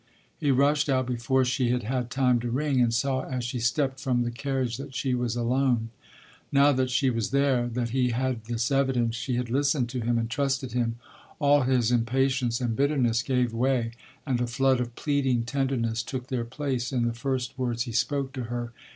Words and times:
He 0.35 0.49
rushed 0.49 0.89
out 0.89 1.05
before 1.05 1.45
she 1.45 1.69
had 1.69 1.83
had 1.83 2.09
time 2.09 2.39
to 2.39 2.49
ring, 2.49 2.81
and 2.81 2.91
saw 2.91 3.21
as 3.21 3.43
she 3.43 3.59
stepped 3.59 3.99
from 3.99 4.23
the 4.23 4.31
carriage 4.31 4.77
that 4.77 4.95
she 4.95 5.13
was 5.13 5.35
alone. 5.35 5.91
Now 6.51 6.71
that 6.71 6.89
she 6.89 7.11
was 7.11 7.29
there, 7.29 7.67
that 7.67 7.91
he 7.91 8.09
had 8.09 8.45
this 8.45 8.71
evidence 8.71 9.13
she 9.15 9.35
had 9.35 9.51
listened 9.51 9.89
to 9.89 9.99
him 9.99 10.17
and 10.17 10.27
trusted 10.27 10.71
him, 10.71 10.95
all 11.37 11.61
his 11.61 11.91
impatience 11.91 12.59
and 12.59 12.75
bitterness 12.75 13.21
gave 13.21 13.53
way 13.53 13.91
and 14.25 14.41
a 14.41 14.47
flood 14.47 14.79
of 14.79 14.95
pleading 14.95 15.43
tenderness 15.43 16.01
took 16.01 16.29
their 16.29 16.45
place 16.45 16.91
in 16.91 17.05
the 17.05 17.13
first 17.13 17.55
words 17.55 17.83
he 17.83 17.91
spoke 17.91 18.33
to 18.33 18.45
her. 18.45 18.73